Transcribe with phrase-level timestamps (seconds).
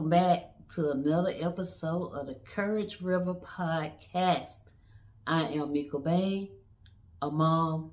[0.00, 4.60] Welcome back to another episode of the Courage River Podcast.
[5.26, 6.48] I am Meka Banes,
[7.20, 7.90] a mom,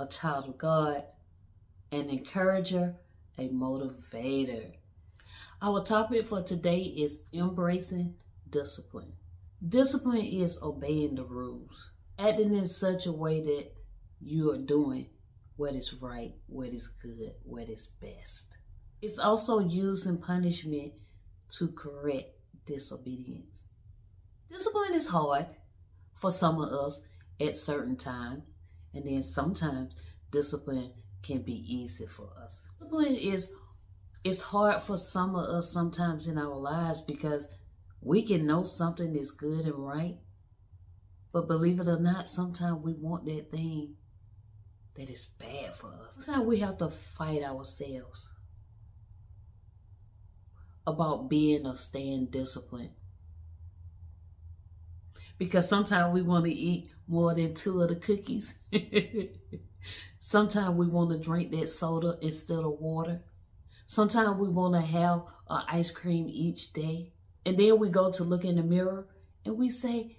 [0.00, 1.04] a child of God,
[1.92, 2.96] an encourager,
[3.38, 4.72] a motivator.
[5.62, 8.16] Our topic for today is embracing
[8.50, 9.12] discipline.
[9.68, 13.72] Discipline is obeying the rules, acting in such a way that
[14.20, 15.06] you are doing
[15.54, 18.56] what is right, what is good, what is best.
[19.00, 20.94] It's also using punishment
[21.52, 22.34] to correct
[22.66, 23.60] disobedience.
[24.50, 25.46] Discipline is hard
[26.14, 27.00] for some of us
[27.40, 28.42] at certain times,
[28.94, 29.96] and then sometimes
[30.30, 30.92] discipline
[31.22, 32.62] can be easy for us.
[32.78, 33.50] Discipline is
[34.24, 37.48] it's hard for some of us sometimes in our lives because
[38.00, 40.18] we can know something is good and right,
[41.32, 43.94] but believe it or not, sometimes we want that thing
[44.94, 46.18] that is bad for us.
[46.20, 48.32] Sometimes we have to fight ourselves
[50.86, 52.90] about being or staying disciplined.
[55.38, 58.54] Because sometimes we want to eat more than two of the cookies.
[60.18, 63.22] sometimes we want to drink that soda instead of water.
[63.86, 67.12] Sometimes we want to have an ice cream each day.
[67.44, 69.08] And then we go to look in the mirror
[69.44, 70.18] and we say,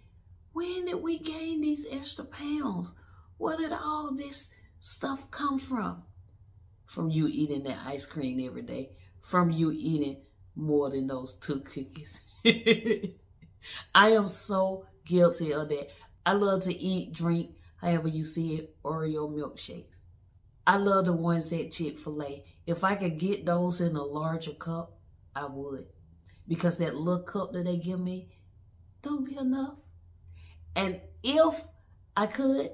[0.52, 2.94] when did we gain these extra pounds?
[3.38, 6.04] Where did all this stuff come from?
[6.86, 8.92] From you eating that ice cream every day.
[9.22, 10.18] From you eating
[10.56, 12.20] more than those two cookies.
[13.96, 15.90] I am so guilty of that.
[16.26, 19.96] I love to eat, drink, however you see it, Oreo milkshakes.
[20.66, 22.46] I love the ones at Chick-fil-A.
[22.66, 24.98] If I could get those in a larger cup,
[25.36, 25.86] I would.
[26.48, 28.30] Because that little cup that they give me
[29.02, 29.76] don't be enough.
[30.76, 31.62] And if
[32.16, 32.72] I could,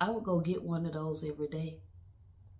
[0.00, 1.80] I would go get one of those every day.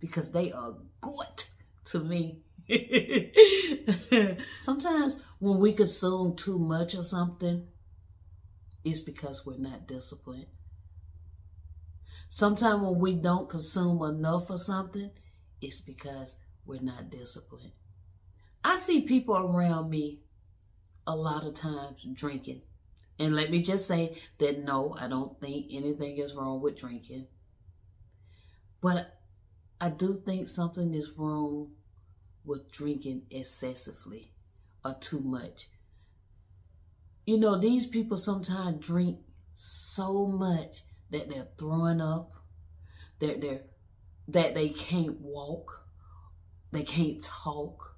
[0.00, 1.44] Because they are good
[1.86, 2.40] to me.
[4.60, 7.66] Sometimes when we consume too much of something,
[8.84, 10.46] it's because we're not disciplined.
[12.28, 15.10] Sometimes when we don't consume enough of something,
[15.60, 16.36] it's because
[16.66, 17.72] we're not disciplined.
[18.62, 20.20] I see people around me
[21.06, 22.62] a lot of times drinking.
[23.18, 27.26] And let me just say that no, I don't think anything is wrong with drinking.
[28.80, 29.18] But
[29.80, 31.70] I do think something is wrong
[32.44, 34.32] with drinking excessively
[34.84, 35.68] or too much.
[37.26, 39.18] You know, these people sometimes drink
[39.54, 42.32] so much that they're throwing up,
[43.20, 43.62] that they're
[44.28, 45.86] that they can't walk,
[46.70, 47.96] they can't talk,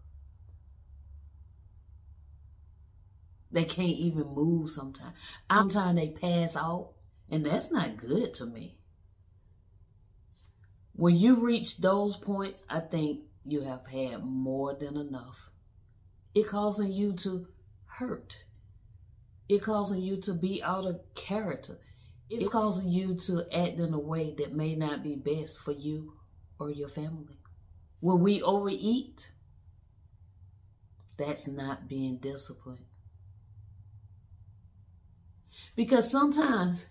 [3.51, 5.15] they can't even move sometimes.
[5.51, 6.93] Sometimes they pass out,
[7.29, 8.79] and that's not good to me.
[10.93, 15.51] When you reach those points, I think you have had more than enough.
[16.35, 17.47] It causing you to
[17.87, 18.45] hurt.
[19.49, 21.79] It causing you to be out of character.
[22.29, 26.13] It's causing you to act in a way that may not be best for you
[26.61, 27.39] or your family.
[27.99, 29.33] When we overeat,
[31.17, 32.85] that's not being disciplined.
[35.75, 36.87] Because sometimes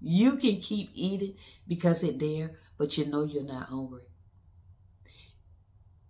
[0.00, 1.34] you can keep eating
[1.66, 4.02] because it's there, but you know you're not hungry.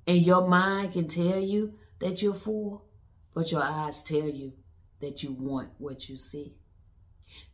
[0.08, 2.86] And your mind can tell you that you're full,
[3.34, 4.54] but your eyes tell you
[5.00, 6.56] that you want what you see.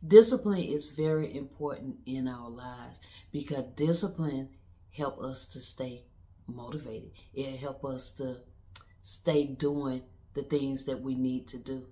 [0.07, 3.01] Discipline is very important in our lives
[3.33, 4.47] because discipline
[4.91, 6.05] help us to stay
[6.47, 7.11] motivated.
[7.33, 8.37] It help us to
[9.01, 11.87] stay doing the things that we need to do.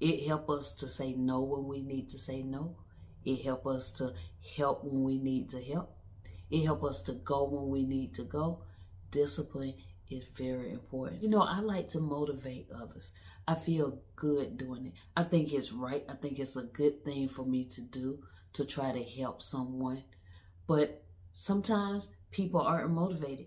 [0.00, 2.78] It help us to say no when we need to say no.
[3.24, 4.14] It help us to
[4.56, 5.96] help when we need to help.
[6.50, 8.64] It help us to go when we need to go.
[9.12, 9.74] Discipline
[10.10, 11.22] is very important.
[11.22, 13.12] You know, I like to motivate others.
[13.46, 14.92] I feel good doing it.
[15.16, 16.04] I think it's right.
[16.08, 18.20] I think it's a good thing for me to do
[18.54, 20.04] to try to help someone.
[20.66, 21.02] But
[21.32, 23.46] sometimes people aren't motivated.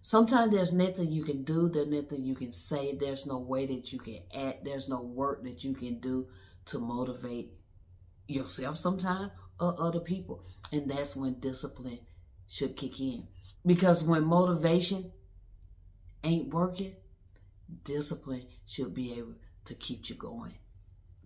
[0.00, 3.92] Sometimes there's nothing you can do, there's nothing you can say, there's no way that
[3.92, 6.28] you can act, there's no work that you can do
[6.66, 7.52] to motivate
[8.28, 10.44] yourself sometimes or other people.
[10.70, 11.98] And that's when discipline
[12.48, 13.26] should kick in.
[13.64, 15.10] Because when motivation
[16.26, 16.96] ain't working,
[17.84, 19.34] discipline should be able
[19.64, 20.54] to keep you going.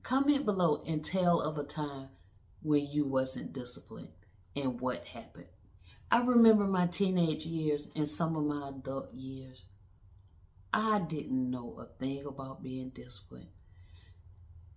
[0.03, 2.09] Comment below and tell of a time
[2.63, 4.09] when you wasn't disciplined
[4.55, 5.47] and what happened.
[6.11, 9.65] I remember my teenage years and some of my adult years.
[10.73, 13.49] I didn't know a thing about being disciplined.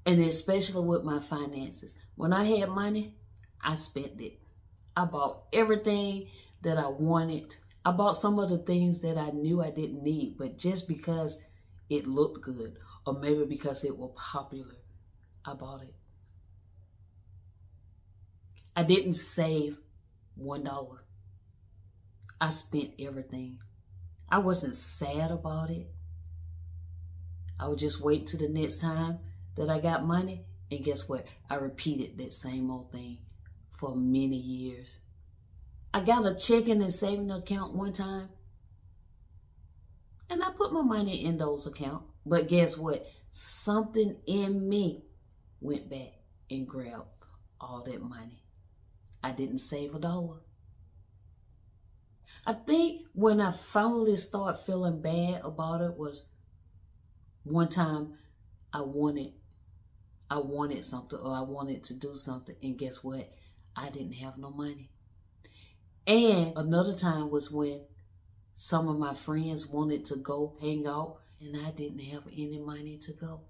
[0.06, 1.96] And especially with my finances.
[2.16, 3.16] When I had money,
[3.62, 4.40] I spent it.
[4.96, 6.28] I bought everything
[6.62, 7.56] that I wanted
[7.86, 11.40] I bought some of the things that I knew I didn't need, but just because
[11.90, 14.76] it looked good, or maybe because it was popular,
[15.46, 15.96] I bought it.
[18.76, 19.78] I didn't save
[20.36, 21.04] one dollar.
[22.40, 23.60] I spent everything.
[24.30, 25.88] I wasn't sad about it.
[27.60, 29.20] I would just wait till the next time
[29.56, 30.46] that I got money.
[30.72, 31.28] And guess what?
[31.50, 33.20] I repeated that same old thing
[33.72, 34.98] for many years.
[35.94, 38.30] I got a checking and saving account one time.
[40.30, 42.06] And I put my money in those accounts.
[42.25, 43.06] But guess what?
[43.31, 45.06] Something in me
[45.62, 46.13] went back
[46.50, 47.06] and grabbed
[47.62, 48.44] all that money.
[49.24, 50.38] I didn't save a dollar.
[52.46, 56.25] I think when I finally started feeling bad about it was
[57.44, 58.16] one time
[58.74, 59.34] I wanted
[60.30, 63.31] I wanted something or I wanted to do something and guess what?
[63.75, 64.89] I didn't have no money.
[66.06, 67.82] And another time was when
[68.56, 72.98] some of my friends wanted to go hang out and I didn't have any money
[73.00, 73.42] to go.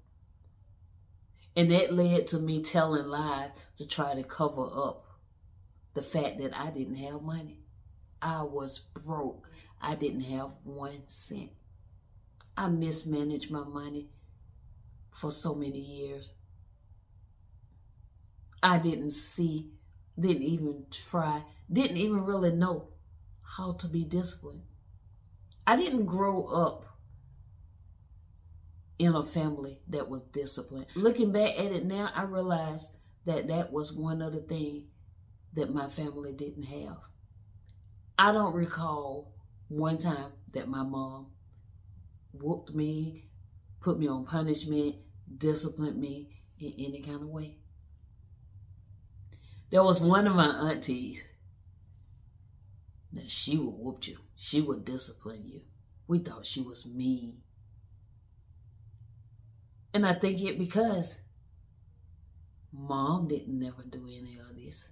[1.55, 5.05] And that led to me telling lies to try to cover up
[5.93, 7.59] the fact that I didn't have money.
[8.21, 9.49] I was broke.
[9.81, 11.51] I didn't have one cent.
[12.55, 14.09] I mismanaged my money
[15.11, 16.33] for so many years.
[18.61, 19.71] I didn't see,
[20.19, 22.89] didn't even try, didn't even really know
[23.41, 24.61] how to be disciplined.
[25.65, 26.85] I didn't grow up
[28.99, 30.87] in a family that was disciplined.
[30.95, 32.89] Looking back at it now, I realize
[33.25, 34.85] that that was one other thing
[35.53, 36.97] that my family didn't have.
[38.17, 39.33] I don't recall
[39.67, 41.27] one time that my mom
[42.33, 43.25] whooped me,
[43.81, 44.95] put me on punishment,
[45.37, 46.29] disciplined me
[46.59, 47.57] in any kind of way.
[49.73, 51.23] There was one of my aunties
[53.11, 54.19] that she would whoop you.
[54.35, 55.61] She would discipline you.
[56.07, 57.37] We thought she was mean.
[59.91, 61.19] And I think it because
[62.71, 64.89] mom didn't never do any of this.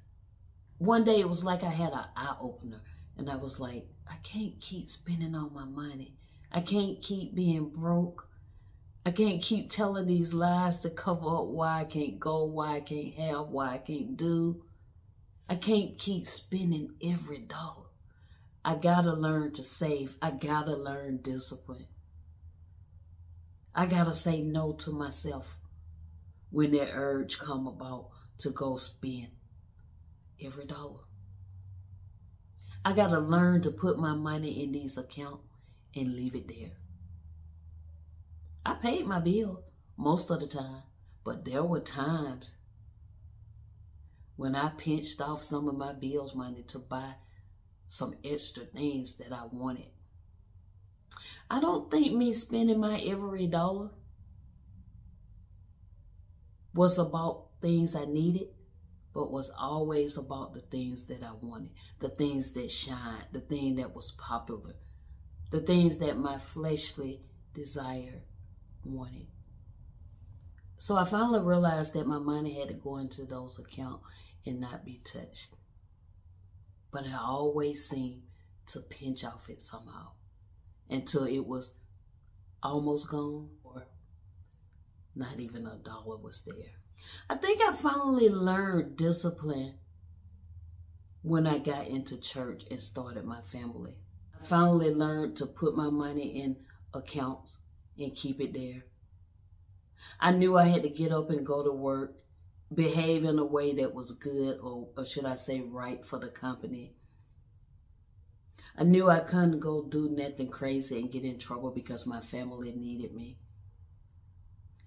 [0.80, 2.82] One day it was like I had an eye opener
[3.18, 6.16] and I was like, I can't keep spending all my money.
[6.52, 8.28] I can't keep being broke.
[9.06, 12.80] I can't keep telling these lies to cover up why I can't go, why I
[12.80, 14.64] can't have, why I can't do.
[15.52, 17.90] I can't keep spending every dollar.
[18.64, 20.16] I gotta learn to save.
[20.22, 21.88] I gotta learn discipline.
[23.76, 25.60] I gotta say no to myself
[26.52, 29.28] when that urge come about to go spend
[30.42, 31.02] every dollar.
[32.86, 35.44] I gotta learn to put my money in these accounts
[35.94, 36.78] and leave it there.
[38.66, 39.66] I paid my bill
[39.98, 40.84] most of the time,
[41.26, 42.52] but there were times
[44.42, 47.14] when I pinched off some of my bills money to buy
[47.86, 49.92] some extra things that I wanted.
[51.48, 53.92] I don't think me spending my every dollar
[56.74, 58.48] was about things I needed,
[59.14, 63.76] but was always about the things that I wanted, the things that shined, the thing
[63.76, 64.74] that was popular,
[65.52, 67.22] the things that my fleshly
[67.54, 68.24] desire
[68.84, 69.28] wanted.
[70.78, 74.04] So I finally realized that my money had to go into those accounts
[74.46, 75.56] and not be touched.
[76.92, 78.24] But I always seemed
[78.68, 80.10] to pinch off it somehow
[80.90, 81.72] until it was
[82.62, 83.84] almost gone or
[85.16, 86.76] not even a dollar was there.
[87.30, 89.76] I think I finally learned discipline
[91.24, 93.96] when I got into church and started my family.
[94.40, 96.58] I finally learned to put my money in
[96.94, 97.60] accounts
[97.98, 98.84] and keep it there.
[100.20, 102.16] I knew I had to get up and go to work,
[102.74, 106.30] behave in a way that was good, or, or should I say, right for the
[106.30, 106.94] company.
[108.78, 112.72] I knew I couldn't go do nothing crazy and get in trouble because my family
[112.72, 113.38] needed me.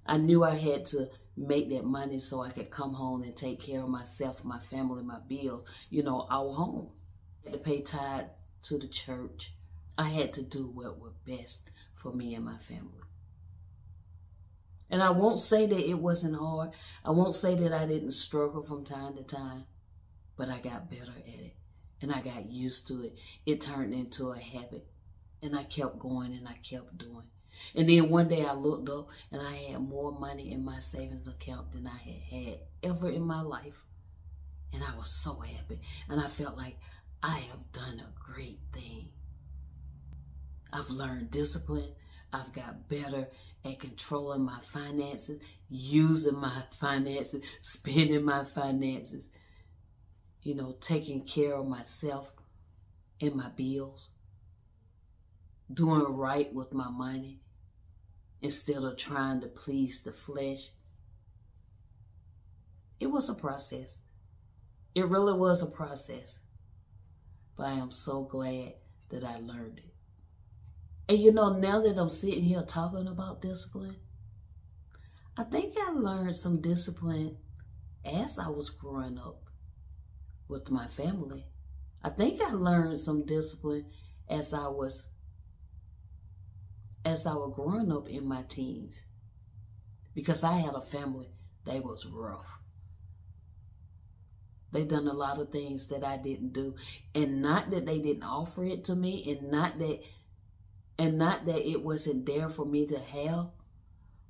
[0.06, 3.60] I knew I had to make that money so I could come home and take
[3.60, 6.90] care of myself, my family, my bills, you know, our home.
[7.46, 8.26] I had to pay tithe
[8.62, 9.52] to the church.
[9.98, 13.03] I had to do what was best for me and my family.
[14.90, 16.70] And I won't say that it wasn't hard.
[17.04, 19.64] I won't say that I didn't struggle from time to time,
[20.36, 21.56] but I got better at it
[22.00, 23.18] and I got used to it.
[23.46, 24.86] It turned into a habit
[25.42, 27.24] and I kept going and I kept doing.
[27.74, 31.28] And then one day I looked up and I had more money in my savings
[31.28, 33.84] account than I had had ever in my life.
[34.72, 35.80] And I was so happy.
[36.08, 36.78] And I felt like
[37.22, 39.08] I have done a great thing.
[40.72, 41.94] I've learned discipline.
[42.34, 43.28] I've got better
[43.64, 49.28] at controlling my finances, using my finances, spending my finances,
[50.42, 52.32] you know, taking care of myself
[53.20, 54.08] and my bills,
[55.72, 57.40] doing right with my money,
[58.42, 60.70] instead of trying to please the flesh.
[62.98, 63.98] It was a process.
[64.94, 66.38] It really was a process.
[67.56, 68.74] But I am so glad
[69.10, 69.93] that I learned it.
[71.08, 73.96] And you know, now that I'm sitting here talking about discipline,
[75.36, 77.36] I think I learned some discipline
[78.04, 79.44] as I was growing up
[80.48, 81.44] with my family.
[82.02, 83.86] I think I learned some discipline
[84.28, 85.06] as I was
[87.04, 89.00] as I was growing up in my teens.
[90.14, 91.28] Because I had a family
[91.66, 92.60] that was rough.
[94.72, 96.74] They done a lot of things that I didn't do.
[97.14, 100.00] And not that they didn't offer it to me and not that
[100.98, 103.48] and not that it wasn't there for me to have,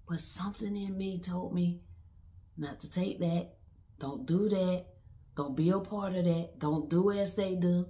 [0.08, 1.80] but something in me told me
[2.56, 3.54] not to take that.
[3.98, 4.86] Don't do that.
[5.36, 6.58] Don't be a part of that.
[6.58, 7.86] Don't do as they do.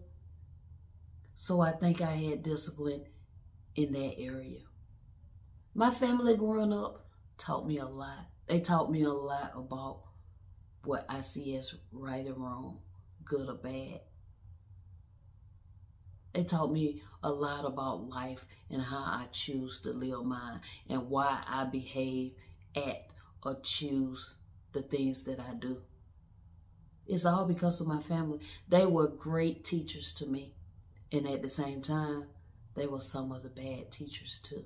[1.35, 3.05] So I think I had discipline
[3.75, 4.61] in that area.
[5.75, 8.27] My family growing up taught me a lot.
[8.47, 10.03] They taught me a lot about
[10.85, 12.79] what I see as right and wrong,
[13.25, 14.01] good or bad.
[16.35, 21.09] They taught me a lot about life and how I choose to live mine and
[21.09, 22.33] why I behave,
[22.77, 23.13] act,
[23.45, 24.35] or choose
[24.73, 25.81] the things that I do.
[27.07, 28.41] It's all because of my family.
[28.69, 30.55] They were great teachers to me.
[31.13, 32.25] And at the same time,
[32.75, 34.65] they were some of the bad teachers too.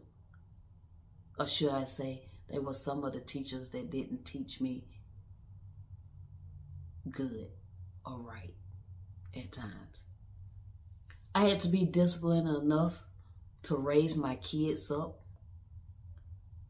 [1.39, 4.85] Or should I say, they were some of the teachers that didn't teach me
[7.11, 7.49] good
[8.07, 8.55] or right
[9.37, 10.08] at times.
[11.39, 13.05] I had to be disciplined enough
[13.63, 15.21] to raise my kids up,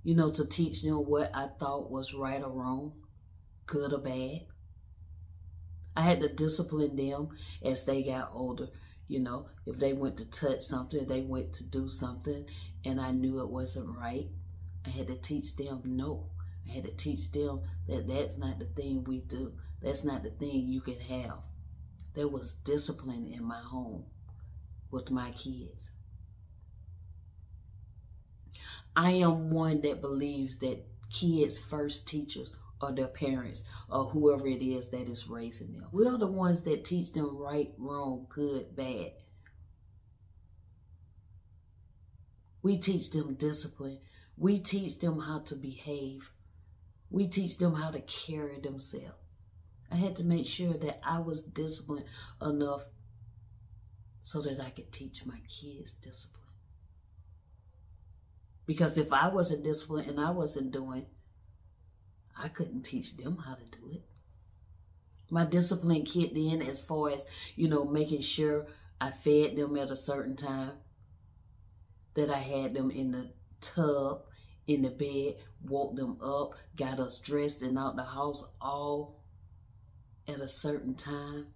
[0.05, 2.93] you know, to teach them what I thought was right or wrong,
[3.65, 4.43] good or bad.
[5.97, 7.31] I had to discipline them
[7.63, 8.69] as they got older.
[9.07, 12.45] You know, if they went to touch something, they went to do something,
[12.85, 14.29] and I knew it wasn't right,
[14.85, 16.27] I had to teach them no.
[16.69, 19.55] I had to teach them that that's not the thing we do.
[19.81, 21.39] That's not the thing you can have.
[22.13, 24.05] There was discipline in my home
[24.91, 25.91] with my kids.
[28.97, 34.63] I am one that believes that kids' first teachers or their parents or whoever it
[34.63, 35.87] is that is raising them.
[35.93, 39.13] We are the ones that teach them right, wrong, good, bad.
[42.63, 43.99] We teach them discipline.
[44.37, 46.31] We teach them how to behave.
[47.11, 49.17] We teach them how to carry themselves.
[49.91, 52.05] I had to make sure that I was disciplined
[52.43, 52.85] enough
[54.29, 56.43] so that I could teach my kids discipline.
[58.67, 61.07] Because if I wasn't disciplined and I wasn't doing
[62.37, 64.05] I couldn't teach them how to do it.
[65.31, 67.25] My discipline kicked in as far as,
[67.57, 68.67] you know, making sure
[69.01, 70.73] I fed them at a certain time,
[72.13, 73.31] that I had them in the
[73.63, 74.25] tub,
[74.67, 79.23] in the bed, woke them up, got us dressed and out the house all
[80.29, 81.47] at a certain time.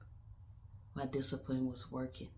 [0.94, 2.30] My discipline was working.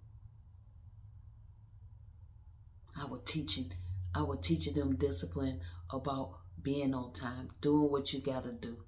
[3.00, 3.72] I was teaching,
[4.14, 5.60] I was teaching them discipline
[5.90, 8.78] about being on time, doing what you got to do,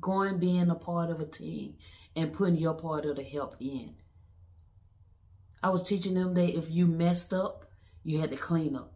[0.00, 1.74] going being a part of a team,
[2.16, 3.94] and putting your part of the help in.
[5.62, 7.66] I was teaching them that if you messed up,
[8.02, 8.94] you had to clean up.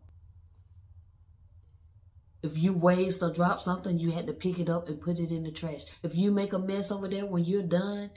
[2.43, 5.31] If you waste or drop something, you had to pick it up and put it
[5.31, 5.83] in the trash.
[6.03, 8.11] If you make a mess over there when you're done,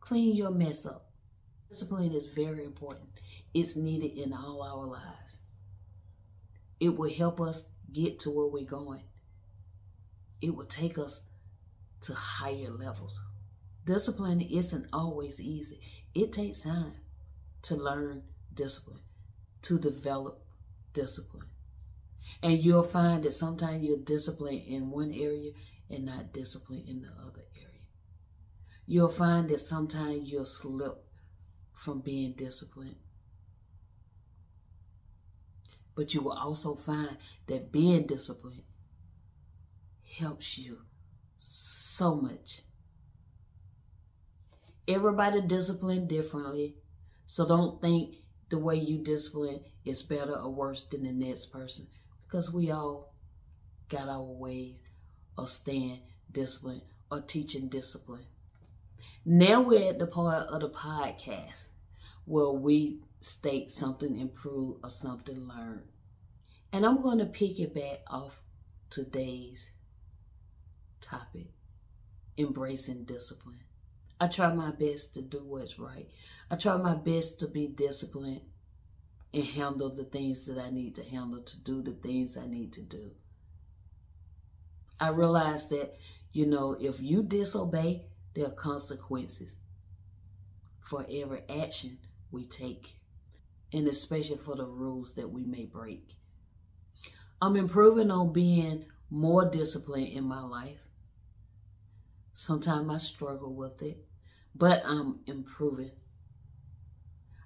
[0.00, 1.10] clean your mess up.
[1.68, 3.08] Discipline is very important.
[3.54, 5.38] It's needed in all our lives.
[6.82, 9.02] It will help us get to where we're going
[10.42, 11.22] it will take us
[12.02, 13.18] to higher levels.
[13.86, 15.80] Discipline isn't always easy.
[16.14, 16.94] It takes time
[17.62, 19.00] to learn discipline,
[19.62, 20.44] to develop
[20.92, 21.46] discipline.
[22.42, 25.52] And you'll find that sometimes you're disciplined in one area
[25.88, 27.68] and not disciplined in the other area.
[28.86, 31.04] You'll find that sometimes you'll slip
[31.72, 32.96] from being disciplined.
[35.94, 38.62] But you will also find that being disciplined
[40.18, 40.78] helps you
[41.36, 42.62] so much.
[44.88, 46.76] Everybody disciplined differently.
[47.26, 48.16] So don't think
[48.48, 51.86] the way you discipline is better or worse than the next person
[52.24, 53.12] because we all
[53.88, 54.74] got our ways
[55.38, 58.24] of staying disciplined or teaching discipline.
[59.24, 61.64] Now we're at the part of the podcast
[62.24, 65.88] where we state something improved or something learned.
[66.72, 68.40] And I'm going to pick it back off
[68.90, 69.70] today's
[71.00, 71.48] topic
[72.38, 73.60] embracing discipline.
[74.20, 76.08] I try my best to do what's right.
[76.50, 78.42] I try my best to be disciplined
[79.34, 82.72] and handle the things that I need to handle, to do the things I need
[82.74, 83.10] to do.
[85.00, 85.96] I realize that,
[86.32, 89.54] you know, if you disobey, there are consequences
[90.80, 91.98] for every action
[92.30, 92.96] we take,
[93.72, 96.16] and especially for the rules that we may break.
[97.40, 100.78] I'm improving on being more disciplined in my life.
[102.34, 104.04] Sometimes I struggle with it,
[104.54, 105.90] but I'm improving.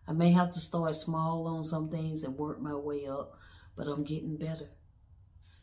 [0.09, 3.39] I may have to start small on some things and work my way up,
[3.77, 4.69] but I'm getting better.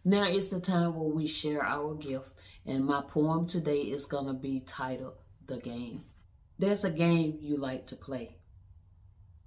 [0.03, 2.33] Now it's the time where we share our gift,
[2.65, 5.13] and my poem today is going to be titled
[5.45, 6.03] The Game.
[6.59, 8.37] There's a game you like to play.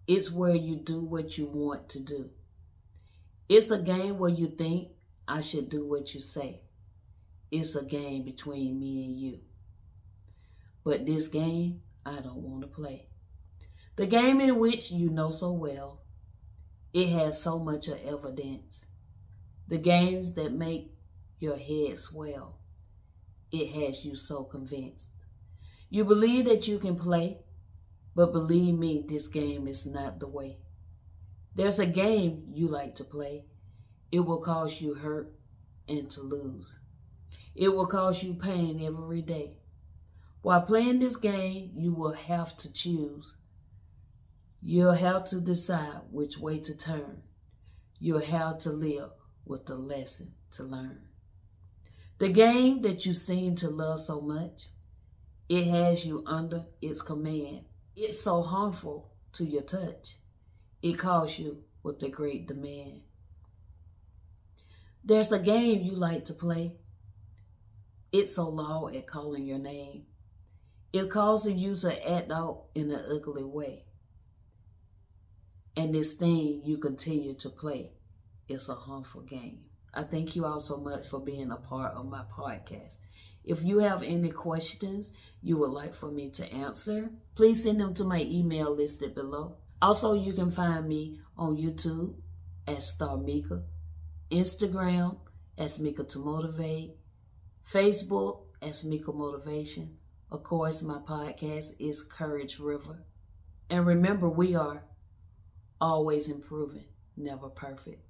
[0.06, 2.30] It's where you do what you want to do.
[3.48, 4.88] It's a game where you think
[5.26, 6.62] I should do what you say.
[7.50, 9.40] It's a game between me and you.
[10.84, 13.08] But this game, I don't want to play.
[13.96, 16.02] The game in which you know so well,
[16.92, 18.84] it has so much of evidence.
[19.68, 20.92] The games that make
[21.40, 22.60] your head swell,
[23.50, 25.08] it has you so convinced.
[25.90, 27.38] You believe that you can play,
[28.16, 30.56] but believe me, this game is not the way.
[31.54, 33.44] There's a game you like to play.
[34.11, 35.35] It will cause you hurt
[35.87, 36.78] and to lose.
[37.54, 39.58] It will cause you pain every day.
[40.40, 43.35] While playing this game, you will have to choose.
[44.62, 47.23] You'll have to decide which way to turn.
[47.99, 49.11] You'll have to live
[49.44, 51.02] with the lesson to learn.
[52.16, 54.68] The game that you seem to love so much,
[55.50, 57.66] it has you under its command.
[57.96, 60.18] It's so harmful to your touch.
[60.82, 63.00] It calls you with a great demand.
[65.02, 66.76] There's a game you like to play.
[68.12, 70.04] It's so loud at calling your name.
[70.92, 73.85] It calls the user act out in an ugly way.
[75.74, 77.92] And this thing you continue to play
[78.46, 79.61] is a harmful game.
[79.94, 82.98] I thank you all so much for being a part of my podcast.
[83.46, 87.94] If you have any questions you would like for me to answer, please send them
[87.94, 89.56] to my email listed below.
[89.80, 92.14] Also, you can find me on YouTube
[92.66, 93.62] at Star Meka,
[94.30, 95.16] Instagram
[95.56, 96.96] as Meka to Motivate,
[97.70, 99.96] Facebook as Meka Motivation,
[100.30, 103.04] of course, my podcast is Courage River.
[103.70, 104.82] And remember, we are
[105.80, 106.85] always improving,
[107.16, 108.06] never perfect.